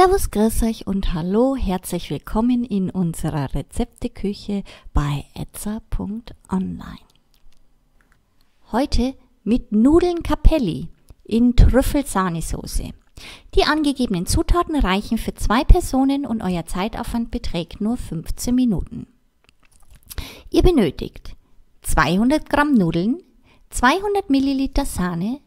[0.00, 4.62] Servus, grüß euch und hallo, herzlich willkommen in unserer Rezepteküche
[4.94, 7.00] bei etza.online.
[8.70, 10.86] Heute mit Nudeln Capelli
[11.24, 12.90] in Trüffelsahnesoße.
[13.56, 19.08] Die angegebenen Zutaten reichen für zwei Personen und euer Zeitaufwand beträgt nur 15 Minuten.
[20.50, 21.34] Ihr benötigt
[21.82, 23.18] 200 Gramm Nudeln,
[23.70, 25.40] 200 Milliliter Sahne,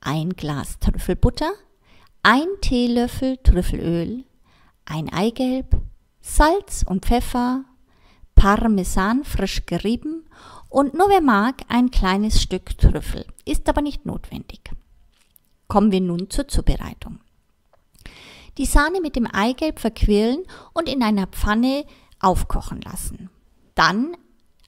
[0.00, 1.52] ein Glas Trüffelbutter,
[2.24, 4.24] ein Teelöffel Trüffelöl,
[4.84, 5.80] ein Eigelb,
[6.20, 7.64] Salz und Pfeffer,
[8.36, 10.24] Parmesan frisch gerieben
[10.68, 13.26] und nur wer mag, ein kleines Stück Trüffel.
[13.44, 14.70] Ist aber nicht notwendig.
[15.66, 17.18] Kommen wir nun zur Zubereitung.
[18.56, 21.84] Die Sahne mit dem Eigelb verquirlen und in einer Pfanne
[22.20, 23.30] aufkochen lassen.
[23.74, 24.16] Dann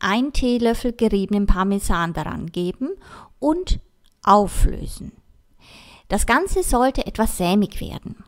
[0.01, 2.91] ein Teelöffel geriebenen Parmesan daran geben
[3.39, 3.79] und
[4.23, 5.13] auflösen.
[6.15, 8.23] Das Ganze sollte etwas sämig werden.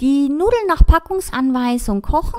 [0.00, 2.38] Die Nudeln nach Packungsanweisung kochen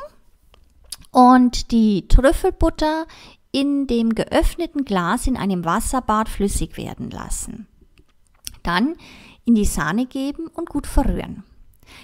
[1.11, 3.05] und die Trüffelbutter
[3.51, 7.67] in dem geöffneten Glas in einem Wasserbad flüssig werden lassen.
[8.63, 8.95] Dann
[9.43, 11.43] in die Sahne geben und gut verrühren.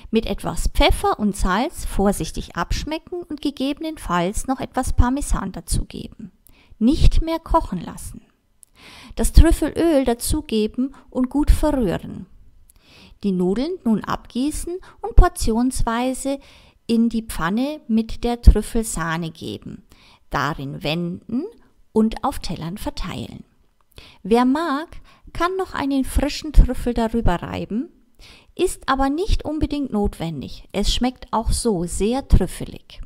[0.10, 6.34] Mit etwas Pfeffer und Salz vorsichtig abschmecken und gegebenenfalls noch etwas Parmesan dazugeben.
[6.80, 8.24] Nicht mehr kochen lassen.
[9.16, 12.26] Das Trüffelöl dazugeben und gut verrühren.
[13.24, 16.40] Die Nudeln nun abgießen und portionsweise
[16.88, 19.84] in die Pfanne mit der Trüffelsahne geben,
[20.30, 21.46] darin wenden
[21.94, 23.44] und auf Tellern verteilen.
[24.24, 24.88] Wer mag,
[25.34, 27.90] kann noch einen frischen Trüffel darüber reiben,
[28.56, 30.68] ist aber nicht unbedingt notwendig.
[30.72, 33.02] Es schmeckt auch so sehr trüffelig.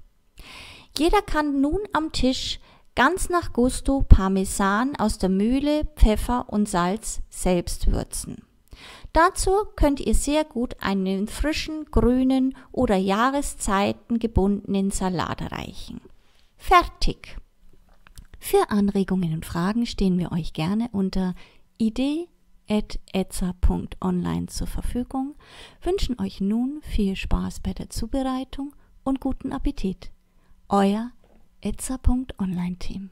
[0.97, 2.59] Jeder kann nun am Tisch
[2.95, 8.37] ganz nach Gusto Parmesan aus der Mühle, Pfeffer und Salz selbst würzen.
[9.13, 16.01] Dazu könnt ihr sehr gut einen frischen, grünen oder Jahreszeiten gebundenen Salat reichen.
[16.57, 17.37] Fertig!
[18.39, 21.35] Für Anregungen und Fragen stehen wir euch gerne unter
[21.77, 25.35] idee.etza.online zur Verfügung,
[25.81, 30.11] wünschen euch nun viel Spaß bei der Zubereitung und guten Appetit.
[30.69, 31.11] Euer
[31.61, 33.09] etza.online Team.